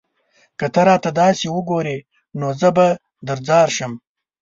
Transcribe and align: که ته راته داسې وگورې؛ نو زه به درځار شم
که 0.59 0.65
ته 0.73 0.81
راته 0.87 1.09
داسې 1.21 1.45
وگورې؛ 1.55 1.97
نو 2.39 2.47
زه 2.59 2.69
به 2.75 2.87
درځار 3.27 3.67
شم 3.77 3.93